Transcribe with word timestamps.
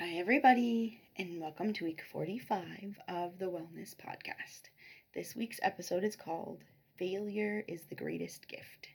Hi, 0.00 0.12
everybody, 0.12 0.98
and 1.18 1.38
welcome 1.38 1.74
to 1.74 1.84
week 1.84 2.02
45 2.10 2.98
of 3.06 3.38
the 3.38 3.50
Wellness 3.50 3.94
Podcast. 3.94 4.70
This 5.14 5.36
week's 5.36 5.60
episode 5.62 6.04
is 6.04 6.16
called 6.16 6.64
Failure 6.96 7.62
is 7.68 7.82
the 7.82 7.94
Greatest 7.94 8.48
Gift. 8.48 8.88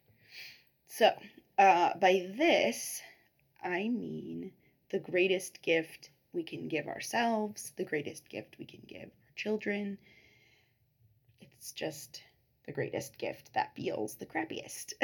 So, 0.87 1.11
uh, 1.59 1.91
by 1.99 2.31
this, 2.35 3.03
I 3.63 3.87
mean 3.87 4.51
the 4.89 4.97
greatest 4.97 5.61
gift 5.61 6.09
we 6.33 6.41
can 6.41 6.67
give 6.67 6.87
ourselves, 6.87 7.73
the 7.75 7.85
greatest 7.85 8.27
gift 8.27 8.55
we 8.57 8.65
can 8.65 8.81
give 8.87 9.09
our 9.09 9.35
children. 9.35 9.99
It's 11.39 11.71
just 11.71 12.23
the 12.65 12.71
greatest 12.71 13.19
gift 13.19 13.53
that 13.53 13.75
feels 13.75 14.15
the 14.15 14.25
crappiest. 14.25 14.93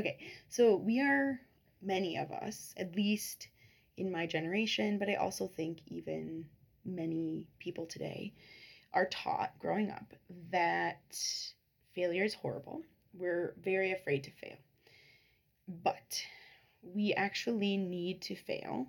okay, 0.00 0.18
so 0.48 0.74
we 0.74 1.00
are, 1.00 1.38
many 1.80 2.18
of 2.18 2.32
us, 2.32 2.74
at 2.76 2.96
least 2.96 3.46
in 3.98 4.10
my 4.10 4.26
generation, 4.26 4.98
but 4.98 5.08
I 5.08 5.14
also 5.14 5.46
think 5.46 5.78
even 5.86 6.44
many 6.84 7.46
people 7.58 7.86
today 7.86 8.32
are 8.92 9.06
taught 9.06 9.58
growing 9.58 9.90
up 9.90 10.14
that 10.50 11.18
failure 11.94 12.24
is 12.24 12.34
horrible. 12.34 12.82
We're 13.12 13.54
very 13.62 13.92
afraid 13.92 14.24
to 14.24 14.30
fail. 14.30 14.56
But 15.82 16.22
we 16.82 17.12
actually 17.14 17.76
need 17.76 18.22
to 18.22 18.36
fail 18.36 18.86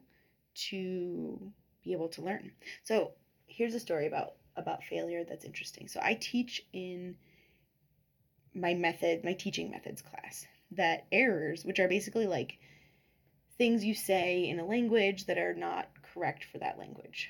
to 0.70 1.52
be 1.84 1.92
able 1.92 2.10
to 2.10 2.22
learn. 2.22 2.52
So, 2.84 3.12
here's 3.48 3.74
a 3.74 3.80
story 3.80 4.08
about 4.08 4.36
about 4.56 4.84
failure 4.84 5.24
that's 5.24 5.46
interesting. 5.46 5.88
So, 5.88 6.00
I 6.02 6.14
teach 6.14 6.66
in 6.72 7.16
my 8.54 8.74
method, 8.74 9.24
my 9.24 9.34
teaching 9.34 9.70
methods 9.72 10.02
class, 10.02 10.46
that 10.72 11.06
errors, 11.12 11.66
which 11.66 11.80
are 11.80 11.88
basically 11.88 12.28
like 12.28 12.60
things 13.60 13.86
you 13.86 13.94
say 13.94 14.48
in 14.50 14.60
a 14.60 14.66
language 14.66 15.26
that 15.28 15.38
are 15.38 15.54
not 15.54 15.90
correct 16.14 16.46
for 16.46 16.58
that 16.58 16.80
language. 16.80 17.30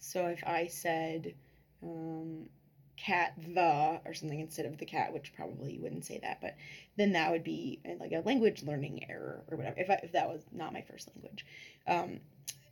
So 0.00 0.26
if 0.26 0.42
I 0.44 0.66
said 0.66 1.34
um, 1.82 2.48
cat 2.96 3.34
the 3.36 4.00
or 4.04 4.14
something 4.14 4.40
instead 4.40 4.66
of 4.66 4.78
the 4.78 4.86
cat, 4.86 5.12
which 5.12 5.34
probably 5.34 5.74
you 5.74 5.82
wouldn't 5.82 6.06
say 6.06 6.18
that, 6.22 6.40
but 6.40 6.56
then 6.96 7.12
that 7.12 7.30
would 7.30 7.44
be 7.44 7.80
uh, 7.86 7.92
like 8.00 8.12
a 8.12 8.26
language 8.26 8.62
learning 8.62 9.04
error 9.08 9.44
or 9.48 9.56
whatever. 9.56 9.78
If 9.78 9.90
I, 9.90 10.00
if 10.02 10.12
that 10.12 10.28
was 10.28 10.42
not 10.52 10.72
my 10.72 10.82
first 10.82 11.10
language, 11.14 11.44
um, 11.86 12.20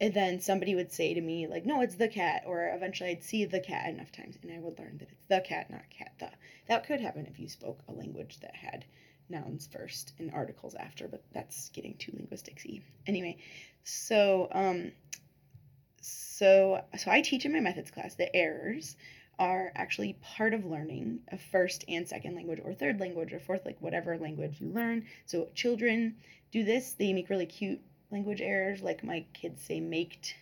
and 0.00 0.14
then 0.14 0.40
somebody 0.40 0.74
would 0.74 0.90
say 0.90 1.14
to 1.14 1.20
me 1.20 1.46
like, 1.46 1.66
no, 1.66 1.82
it's 1.82 1.96
the 1.96 2.08
cat, 2.08 2.42
or 2.46 2.72
eventually 2.74 3.10
I'd 3.10 3.22
see 3.22 3.44
the 3.44 3.60
cat 3.60 3.90
enough 3.90 4.10
times, 4.10 4.36
and 4.42 4.50
I 4.50 4.58
would 4.58 4.78
learn 4.78 4.98
that 4.98 5.10
it's 5.10 5.28
the 5.28 5.42
cat, 5.46 5.70
not 5.70 5.82
cat 5.90 6.12
the. 6.18 6.30
That 6.68 6.86
could 6.86 7.00
happen 7.00 7.26
if 7.26 7.38
you 7.38 7.48
spoke 7.48 7.80
a 7.88 7.92
language 7.92 8.40
that 8.40 8.56
had 8.56 8.86
nouns 9.28 9.68
first 9.72 10.12
and 10.18 10.30
articles 10.32 10.74
after, 10.74 11.08
but 11.08 11.22
that's 11.32 11.68
getting 11.70 11.94
too 11.96 12.12
linguisticsy. 12.12 12.82
Anyway, 13.06 13.36
so 13.84 14.48
um, 14.52 14.92
so 16.00 16.82
so 16.96 17.10
I 17.10 17.20
teach 17.20 17.44
in 17.44 17.52
my 17.52 17.60
methods 17.60 17.90
class 17.90 18.14
that 18.16 18.34
errors 18.34 18.96
are 19.38 19.72
actually 19.74 20.12
part 20.22 20.54
of 20.54 20.64
learning 20.64 21.18
a 21.32 21.38
first 21.38 21.84
and 21.88 22.06
second 22.06 22.34
language 22.36 22.60
or 22.62 22.72
third 22.72 23.00
language 23.00 23.32
or 23.32 23.40
fourth 23.40 23.64
like 23.64 23.80
whatever 23.80 24.16
language 24.18 24.60
you 24.60 24.68
learn. 24.68 25.04
So 25.26 25.48
children 25.54 26.16
do 26.52 26.64
this, 26.64 26.92
they 26.92 27.12
make 27.12 27.30
really 27.30 27.46
cute 27.46 27.80
language 28.10 28.40
errors 28.40 28.80
like 28.80 29.02
my 29.02 29.24
kids 29.32 29.62
say 29.62 29.80
maked. 29.80 30.36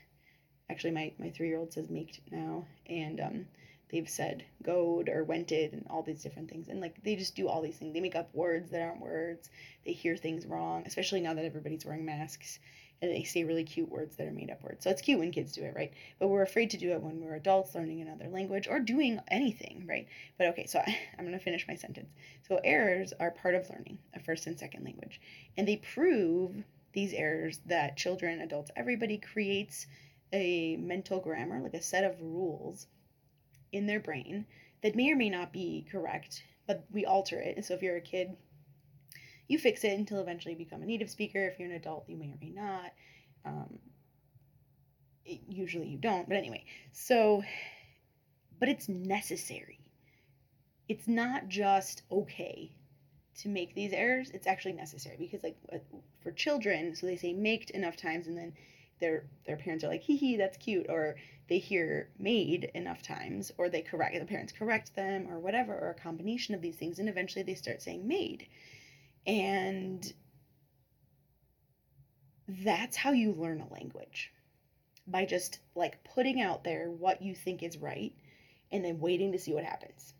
Actually 0.68 0.90
my 0.92 1.12
my 1.18 1.28
3-year-old 1.28 1.72
says 1.72 1.88
maked 1.88 2.20
now 2.30 2.66
and 2.86 3.20
um 3.20 3.46
they've 3.92 4.08
said 4.08 4.44
goad 4.62 5.08
or 5.10 5.22
wented 5.22 5.74
and 5.74 5.86
all 5.90 6.02
these 6.02 6.22
different 6.22 6.50
things. 6.50 6.68
And 6.68 6.80
like 6.80 7.02
they 7.04 7.14
just 7.14 7.36
do 7.36 7.46
all 7.46 7.60
these 7.60 7.76
things. 7.76 7.92
They 7.92 8.00
make 8.00 8.16
up 8.16 8.34
words 8.34 8.70
that 8.70 8.80
aren't 8.80 9.00
words. 9.00 9.50
They 9.84 9.92
hear 9.92 10.16
things 10.16 10.46
wrong 10.46 10.84
especially 10.86 11.20
now 11.20 11.34
that 11.34 11.44
everybody's 11.44 11.84
wearing 11.84 12.04
masks 12.04 12.58
and 13.02 13.10
they 13.10 13.24
say 13.24 13.44
really 13.44 13.64
cute 13.64 13.90
words 13.90 14.16
that 14.16 14.26
are 14.26 14.32
made 14.32 14.50
up 14.50 14.62
words. 14.62 14.84
So 14.84 14.90
it's 14.90 15.02
cute 15.02 15.18
when 15.18 15.30
kids 15.30 15.52
do 15.52 15.62
it 15.64 15.74
right? 15.76 15.92
But 16.18 16.28
we're 16.28 16.42
afraid 16.42 16.70
to 16.70 16.78
do 16.78 16.92
it 16.92 17.02
when 17.02 17.20
we're 17.20 17.34
adults 17.34 17.74
learning 17.74 18.00
another 18.00 18.28
language 18.28 18.66
or 18.66 18.80
doing 18.80 19.20
anything 19.28 19.84
right? 19.86 20.08
But 20.38 20.48
okay 20.48 20.66
so 20.66 20.78
I, 20.78 20.98
i'm 21.18 21.26
going 21.26 21.38
to 21.38 21.44
finish 21.44 21.68
my 21.68 21.74
sentence. 21.74 22.10
So 22.48 22.60
errors 22.64 23.12
are 23.20 23.30
part 23.30 23.54
of 23.54 23.68
learning 23.68 23.98
a 24.14 24.20
first 24.20 24.46
and 24.46 24.58
second 24.58 24.84
language. 24.84 25.20
And 25.56 25.68
they 25.68 25.76
prove 25.76 26.64
these 26.94 27.12
errors 27.12 27.60
that 27.66 27.96
children 27.98 28.40
adults 28.40 28.70
everybody 28.74 29.18
creates 29.18 29.86
a 30.32 30.76
mental 30.76 31.20
grammar 31.20 31.60
like 31.60 31.74
a 31.74 31.82
set 31.82 32.04
of 32.04 32.20
rules 32.20 32.86
in 33.72 33.86
their 33.86 34.00
brain 34.00 34.46
that 34.82 34.94
may 34.94 35.10
or 35.10 35.16
may 35.16 35.30
not 35.30 35.52
be 35.52 35.86
correct, 35.90 36.42
but 36.66 36.84
we 36.92 37.04
alter 37.04 37.40
it. 37.40 37.64
So 37.64 37.74
if 37.74 37.82
you're 37.82 37.96
a 37.96 38.00
kid, 38.00 38.36
you 39.48 39.58
fix 39.58 39.84
it 39.84 39.98
until 39.98 40.20
eventually 40.20 40.52
you 40.52 40.58
become 40.58 40.82
a 40.82 40.86
native 40.86 41.10
speaker. 41.10 41.46
If 41.46 41.58
you're 41.58 41.68
an 41.68 41.74
adult, 41.74 42.04
you 42.08 42.16
may 42.16 42.26
or 42.26 42.38
may 42.40 42.50
not. 42.50 42.92
Um, 43.44 43.78
it, 45.24 45.40
usually 45.48 45.88
you 45.88 45.98
don't, 45.98 46.28
but 46.28 46.36
anyway. 46.36 46.64
So, 46.92 47.42
but 48.58 48.68
it's 48.68 48.88
necessary. 48.88 49.78
It's 50.88 51.08
not 51.08 51.48
just 51.48 52.02
okay 52.10 52.72
to 53.38 53.48
make 53.48 53.74
these 53.74 53.92
errors. 53.92 54.30
It's 54.34 54.46
actually 54.46 54.74
necessary 54.74 55.16
because, 55.18 55.42
like, 55.42 55.56
for 56.22 56.32
children, 56.32 56.94
so 56.94 57.06
they 57.06 57.16
say 57.16 57.32
maked 57.32 57.70
enough 57.70 57.96
times 57.96 58.26
and 58.26 58.36
then 58.36 58.52
their 59.02 59.26
their 59.46 59.56
parents 59.56 59.84
are 59.84 59.88
like 59.88 60.02
hee 60.02 60.16
hee 60.16 60.36
that's 60.36 60.56
cute 60.56 60.86
or 60.88 61.16
they 61.48 61.58
hear 61.58 62.08
made 62.18 62.70
enough 62.74 63.02
times 63.02 63.52
or 63.58 63.68
they 63.68 63.82
correct 63.82 64.18
the 64.18 64.24
parents 64.24 64.52
correct 64.52 64.94
them 64.94 65.26
or 65.28 65.38
whatever 65.38 65.74
or 65.74 65.90
a 65.90 66.02
combination 66.02 66.54
of 66.54 66.62
these 66.62 66.76
things 66.76 66.98
and 66.98 67.08
eventually 67.08 67.42
they 67.42 67.54
start 67.54 67.82
saying 67.82 68.06
made. 68.08 68.46
And 69.26 70.10
that's 72.48 72.96
how 72.96 73.12
you 73.12 73.32
learn 73.32 73.60
a 73.60 73.72
language 73.72 74.32
by 75.06 75.26
just 75.26 75.58
like 75.74 76.02
putting 76.04 76.40
out 76.40 76.64
there 76.64 76.90
what 76.90 77.20
you 77.22 77.34
think 77.34 77.62
is 77.62 77.76
right 77.76 78.14
and 78.70 78.84
then 78.84 79.00
waiting 79.00 79.32
to 79.32 79.38
see 79.38 79.52
what 79.52 79.64
happens. 79.64 80.14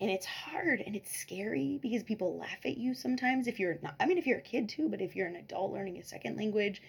And 0.00 0.10
it's 0.10 0.26
hard 0.26 0.80
and 0.80 0.96
it's 0.96 1.16
scary 1.16 1.78
because 1.82 2.02
people 2.02 2.38
laugh 2.38 2.64
at 2.64 2.78
you 2.78 2.94
sometimes 2.94 3.46
if 3.46 3.60
you're 3.60 3.78
not 3.82 3.94
i 4.00 4.06
mean 4.06 4.18
if 4.18 4.26
you're 4.26 4.38
a 4.38 4.42
kid 4.42 4.68
too 4.68 4.88
but 4.88 5.00
if 5.00 5.14
you're 5.14 5.28
an 5.28 5.36
adult 5.36 5.72
learning 5.72 5.98
a 5.98 6.02
second 6.02 6.36
language 6.36 6.82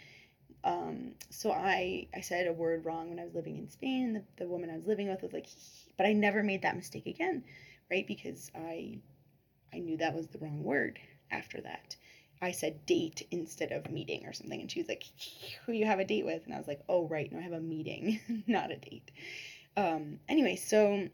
um, 0.64 1.14
so 1.30 1.52
I 1.52 2.08
I 2.16 2.22
said 2.22 2.48
a 2.48 2.54
word 2.54 2.86
wrong 2.86 3.10
when 3.10 3.20
I 3.20 3.26
was 3.26 3.36
living 3.36 3.58
in 3.58 3.70
Spain, 3.70 4.14
the, 4.14 4.24
the 4.38 4.50
woman 4.50 4.70
I 4.70 4.76
was 4.76 4.88
living 4.88 5.10
with 5.10 5.22
was 5.22 5.34
like, 5.34 5.48
but 5.98 6.06
I 6.06 6.14
never 6.14 6.44
made 6.44 6.62
that 6.62 6.76
mistake 6.76 7.06
again, 7.06 7.44
right? 7.92 8.08
Because 8.08 8.50
I 8.56 9.00
I 9.74 9.80
knew 9.80 9.98
that 9.98 10.16
was 10.16 10.28
the 10.28 10.40
wrong 10.40 10.64
word 10.64 11.00
after 11.32 11.62
that. 11.62 11.96
I 12.42 12.52
said 12.52 12.86
date 12.86 13.28
instead 13.32 13.72
of 13.72 13.90
meeting 13.92 14.26
or 14.26 14.34
something, 14.34 14.62
and 14.62 14.72
she 14.72 14.80
was 14.80 14.90
like, 14.90 15.04
"Who 15.66 15.74
you 15.74 15.86
have 15.86 16.00
a 16.00 16.06
date 16.06 16.26
with?" 16.26 16.46
And 16.46 16.54
I 16.54 16.58
was 16.58 16.68
like, 16.68 16.82
"Oh 16.90 17.08
right, 17.08 17.32
no, 17.32 17.40
I 17.40 17.42
have 17.42 17.54
a 17.54 17.60
meeting, 17.60 18.20
not 18.48 18.72
a 18.72 18.78
date." 18.78 19.12
Um, 19.78 20.20
anyway, 20.30 20.56
so 20.56 21.10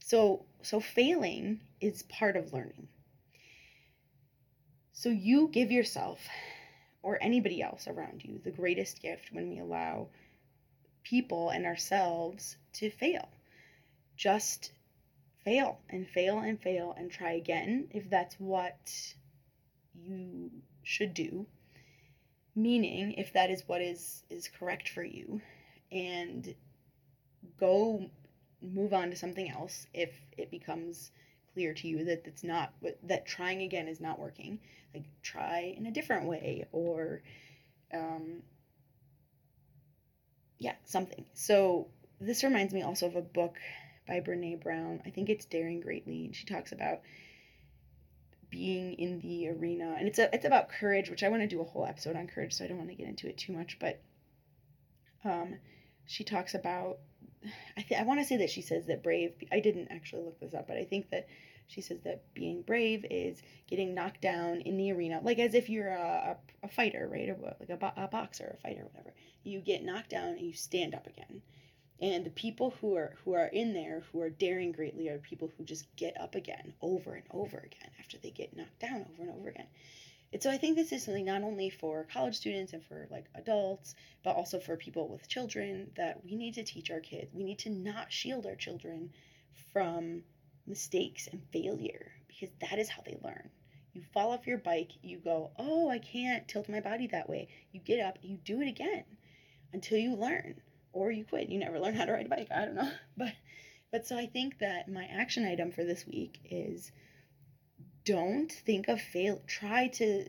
so 0.00 0.44
so 0.62 0.80
failing 0.80 1.60
is 1.80 2.02
part 2.04 2.36
of 2.36 2.52
learning. 2.52 2.88
So 4.92 5.08
you 5.08 5.48
give 5.48 5.70
yourself 5.72 6.28
or 7.02 7.18
anybody 7.20 7.62
else 7.62 7.88
around 7.88 8.22
you 8.24 8.40
the 8.44 8.50
greatest 8.50 9.02
gift 9.02 9.32
when 9.32 9.48
we 9.48 9.58
allow 9.58 10.08
people 11.02 11.50
and 11.50 11.66
ourselves 11.66 12.56
to 12.74 12.90
fail. 12.90 13.28
Just 14.16 14.72
fail 15.44 15.80
and 15.90 16.06
fail 16.08 16.38
and 16.38 16.60
fail 16.60 16.94
and 16.96 17.10
try 17.10 17.32
again 17.32 17.88
if 17.90 18.08
that's 18.08 18.36
what 18.36 19.14
you 19.94 20.50
should 20.82 21.14
do. 21.14 21.46
Meaning, 22.54 23.12
if 23.12 23.32
that 23.32 23.50
is 23.50 23.62
what 23.66 23.80
is 23.80 24.24
is 24.28 24.48
correct 24.48 24.88
for 24.88 25.02
you, 25.02 25.40
and 25.90 26.54
go 27.58 28.10
move 28.60 28.92
on 28.92 29.10
to 29.10 29.16
something 29.16 29.50
else 29.50 29.86
if 29.94 30.10
it 30.36 30.50
becomes 30.50 31.10
clear 31.54 31.74
to 31.74 31.88
you 31.88 32.04
that 32.04 32.22
it's 32.26 32.44
not 32.44 32.72
that 33.04 33.26
trying 33.26 33.62
again 33.62 33.88
is 33.88 34.00
not 34.00 34.18
working. 34.18 34.58
Like 34.94 35.04
try 35.22 35.74
in 35.76 35.86
a 35.86 35.90
different 35.90 36.26
way 36.26 36.66
or 36.72 37.22
um, 37.92 38.42
yeah 40.58 40.74
something. 40.84 41.24
So 41.34 41.88
this 42.20 42.44
reminds 42.44 42.72
me 42.72 42.82
also 42.82 43.06
of 43.06 43.16
a 43.16 43.22
book 43.22 43.56
by 44.06 44.20
brene 44.20 44.62
brown. 44.62 45.02
I 45.06 45.10
think 45.10 45.28
it's 45.28 45.44
daring 45.44 45.80
greatly 45.80 46.26
and 46.26 46.36
she 46.36 46.46
talks 46.46 46.72
about 46.72 47.00
being 48.50 48.92
in 48.94 49.18
the 49.20 49.48
arena 49.48 49.96
and 49.98 50.06
it's 50.06 50.18
a, 50.18 50.32
it's 50.34 50.44
about 50.44 50.68
courage 50.68 51.08
which 51.08 51.22
i 51.22 51.28
want 51.30 51.40
to 51.40 51.48
do 51.48 51.62
a 51.62 51.64
whole 51.64 51.86
episode 51.86 52.14
on 52.14 52.26
courage 52.26 52.52
so 52.52 52.62
i 52.62 52.68
don't 52.68 52.76
want 52.76 52.90
to 52.90 52.94
get 52.94 53.08
into 53.08 53.26
it 53.26 53.38
too 53.38 53.50
much 53.50 53.78
but 53.80 54.02
um, 55.24 55.58
she 56.04 56.22
talks 56.22 56.54
about 56.54 56.98
I, 57.76 57.82
th- 57.82 58.00
I 58.00 58.04
want 58.04 58.20
to 58.20 58.26
say 58.26 58.36
that 58.38 58.50
she 58.50 58.62
says 58.62 58.86
that 58.86 59.02
brave 59.02 59.32
i 59.50 59.60
didn't 59.60 59.88
actually 59.90 60.22
look 60.24 60.40
this 60.40 60.54
up 60.54 60.68
but 60.68 60.76
i 60.76 60.84
think 60.84 61.10
that 61.10 61.26
she 61.72 61.80
says 61.80 62.00
that 62.02 62.22
being 62.34 62.62
brave 62.62 63.04
is 63.10 63.42
getting 63.66 63.94
knocked 63.94 64.20
down 64.20 64.60
in 64.60 64.76
the 64.76 64.92
arena, 64.92 65.20
like 65.22 65.38
as 65.38 65.54
if 65.54 65.70
you're 65.70 65.88
a, 65.88 66.36
a, 66.62 66.66
a 66.66 66.68
fighter, 66.68 67.08
right? 67.10 67.30
Or 67.30 67.56
like 67.60 67.70
a, 67.70 67.76
bo- 67.76 67.92
a 67.96 68.08
boxer, 68.08 68.56
a 68.58 68.60
fighter, 68.60 68.84
whatever. 68.92 69.14
You 69.42 69.60
get 69.60 69.82
knocked 69.82 70.10
down 70.10 70.30
and 70.30 70.40
you 70.40 70.52
stand 70.52 70.94
up 70.94 71.06
again. 71.06 71.40
And 72.00 72.26
the 72.26 72.30
people 72.30 72.74
who 72.80 72.96
are 72.96 73.16
who 73.24 73.34
are 73.34 73.46
in 73.46 73.72
there 73.72 74.02
who 74.12 74.20
are 74.20 74.28
daring 74.28 74.72
greatly 74.72 75.08
are 75.08 75.18
people 75.18 75.50
who 75.56 75.64
just 75.64 75.86
get 75.96 76.20
up 76.20 76.34
again 76.34 76.74
over 76.82 77.14
and 77.14 77.24
over 77.30 77.58
again 77.58 77.90
after 77.98 78.18
they 78.18 78.30
get 78.30 78.56
knocked 78.56 78.80
down 78.80 79.06
over 79.12 79.22
and 79.22 79.30
over 79.30 79.48
again. 79.48 79.68
And 80.32 80.42
so 80.42 80.50
I 80.50 80.56
think 80.56 80.76
this 80.76 80.92
is 80.92 81.04
something 81.04 81.26
not 81.26 81.42
only 81.42 81.68
for 81.68 82.06
college 82.10 82.36
students 82.36 82.72
and 82.72 82.82
for 82.84 83.06
like 83.10 83.26
adults, 83.34 83.94
but 84.24 84.34
also 84.34 84.58
for 84.58 84.76
people 84.76 85.08
with 85.08 85.28
children 85.28 85.90
that 85.96 86.24
we 86.24 86.36
need 86.36 86.54
to 86.54 86.62
teach 86.62 86.90
our 86.90 87.00
kids. 87.00 87.34
We 87.34 87.44
need 87.44 87.58
to 87.60 87.70
not 87.70 88.10
shield 88.10 88.46
our 88.46 88.56
children 88.56 89.10
from 89.72 90.22
mistakes 90.66 91.28
and 91.30 91.42
failure 91.52 92.12
because 92.28 92.48
that 92.60 92.78
is 92.78 92.88
how 92.88 93.02
they 93.02 93.18
learn. 93.22 93.50
You 93.92 94.02
fall 94.14 94.30
off 94.30 94.46
your 94.46 94.58
bike, 94.58 94.92
you 95.02 95.18
go, 95.18 95.50
Oh, 95.58 95.90
I 95.90 95.98
can't 95.98 96.48
tilt 96.48 96.68
my 96.68 96.80
body 96.80 97.08
that 97.08 97.28
way. 97.28 97.48
You 97.72 97.80
get 97.80 98.00
up, 98.00 98.18
you 98.22 98.38
do 98.38 98.62
it 98.62 98.68
again 98.68 99.04
until 99.74 99.98
you 99.98 100.14
learn 100.14 100.62
or 100.94 101.10
you 101.10 101.24
quit. 101.24 101.50
You 101.50 101.58
never 101.58 101.78
learn 101.78 101.94
how 101.94 102.06
to 102.06 102.12
ride 102.12 102.26
a 102.26 102.30
bike. 102.30 102.48
I 102.50 102.64
don't 102.64 102.74
know. 102.74 102.90
But 103.16 103.34
but 103.90 104.06
so 104.06 104.16
I 104.16 104.26
think 104.26 104.58
that 104.60 104.88
my 104.88 105.04
action 105.04 105.44
item 105.44 105.70
for 105.70 105.84
this 105.84 106.06
week 106.06 106.38
is 106.50 106.90
don't 108.04 108.50
think 108.50 108.88
of 108.88 109.00
fail 109.00 109.40
try 109.46 109.88
to 109.88 110.28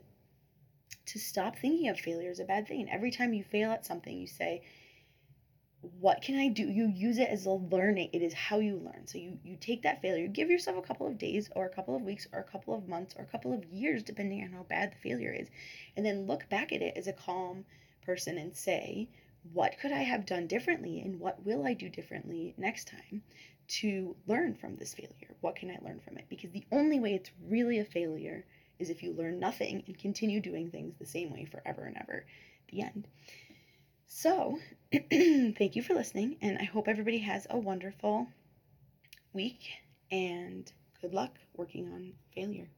to 1.05 1.19
stop 1.19 1.57
thinking 1.57 1.89
of 1.89 1.99
failure 1.99 2.31
as 2.31 2.39
a 2.39 2.45
bad 2.45 2.67
thing. 2.67 2.89
Every 2.89 3.11
time 3.11 3.33
you 3.33 3.43
fail 3.43 3.71
at 3.71 3.85
something, 3.85 4.17
you 4.17 4.27
say, 4.27 4.61
what 5.99 6.21
can 6.21 6.39
I 6.39 6.47
do? 6.47 6.63
You 6.63 6.87
use 6.87 7.17
it 7.17 7.27
as 7.27 7.45
a 7.45 7.51
learning. 7.51 8.09
It 8.13 8.21
is 8.21 8.33
how 8.33 8.59
you 8.59 8.77
learn. 8.77 9.05
So 9.05 9.17
you 9.17 9.37
you 9.43 9.57
take 9.59 9.83
that 9.83 10.01
failure, 10.01 10.27
give 10.27 10.49
yourself 10.49 10.77
a 10.77 10.81
couple 10.81 11.07
of 11.07 11.17
days 11.17 11.49
or 11.55 11.65
a 11.65 11.69
couple 11.69 11.95
of 11.95 12.03
weeks 12.03 12.25
or 12.31 12.39
a 12.39 12.43
couple 12.43 12.73
of 12.73 12.87
months 12.87 13.15
or 13.17 13.23
a 13.23 13.27
couple 13.27 13.53
of 13.53 13.65
years 13.65 14.01
depending 14.01 14.43
on 14.43 14.51
how 14.51 14.63
bad 14.63 14.93
the 14.93 15.09
failure 15.09 15.33
is, 15.33 15.49
and 15.97 16.05
then 16.05 16.25
look 16.25 16.47
back 16.49 16.71
at 16.71 16.81
it 16.81 16.95
as 16.95 17.07
a 17.07 17.13
calm 17.13 17.65
person 18.05 18.37
and 18.37 18.55
say, 18.55 19.09
what 19.51 19.77
could 19.79 19.91
I 19.91 20.03
have 20.03 20.25
done 20.25 20.47
differently 20.47 21.01
and 21.01 21.19
what 21.19 21.45
will 21.45 21.65
I 21.65 21.73
do 21.73 21.89
differently 21.89 22.53
next 22.57 22.87
time 22.87 23.21
to 23.67 24.15
learn 24.27 24.55
from 24.55 24.75
this 24.75 24.93
failure? 24.93 25.35
What 25.41 25.55
can 25.55 25.69
I 25.69 25.79
learn 25.81 25.99
from 25.99 26.17
it? 26.17 26.25
Because 26.29 26.51
the 26.51 26.65
only 26.71 26.99
way 26.99 27.13
it's 27.13 27.31
really 27.47 27.79
a 27.79 27.85
failure 27.85 28.45
is 28.79 28.89
if 28.89 29.03
you 29.03 29.13
learn 29.13 29.39
nothing 29.39 29.83
and 29.85 29.97
continue 29.97 30.39
doing 30.39 30.69
things 30.69 30.95
the 30.97 31.05
same 31.05 31.31
way 31.31 31.45
forever 31.45 31.83
and 31.85 31.97
ever. 31.97 32.25
The 32.71 32.81
end. 32.81 33.07
So, 34.07 34.59
thank 34.91 35.75
you 35.75 35.81
for 35.81 35.93
listening, 35.93 36.37
and 36.41 36.57
I 36.57 36.63
hope 36.63 36.87
everybody 36.87 37.19
has 37.19 37.47
a 37.49 37.57
wonderful 37.57 38.27
week 39.33 39.71
and 40.11 40.71
good 41.01 41.13
luck 41.13 41.37
working 41.55 41.91
on 41.91 42.13
failure. 42.35 42.69